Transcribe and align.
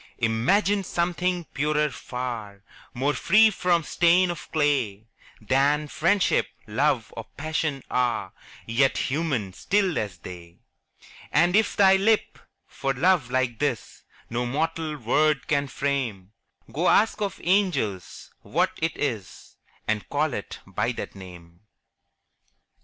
Imagine 0.17 0.83
something 0.83 1.43
purer 1.53 1.91
far, 1.91 2.63
More 2.95 3.13
free 3.13 3.51
from 3.51 3.83
stain 3.83 4.31
of 4.31 4.51
clay 4.51 5.05
Than 5.39 5.87
Friendship, 5.89 6.47
Love, 6.65 7.13
or 7.15 7.25
Passion 7.37 7.83
are, 7.91 8.33
Yet 8.65 8.97
human, 8.97 9.53
still 9.53 9.99
as 9.99 10.17
they: 10.17 10.57
And 11.31 11.55
if 11.55 11.75
thy 11.75 11.97
lip, 11.97 12.39
for 12.65 12.95
love 12.95 13.29
like 13.29 13.59
this, 13.59 14.01
No 14.27 14.43
mortal 14.47 14.97
word 14.97 15.47
can 15.47 15.67
frame, 15.67 16.31
Go, 16.73 16.89
ask 16.89 17.21
of 17.21 17.39
angels 17.43 18.31
what 18.41 18.71
it 18.81 18.97
is, 18.97 19.55
And 19.87 20.09
call 20.09 20.33
it 20.33 20.61
by 20.65 20.93
that 20.93 21.13
name! 21.13 21.59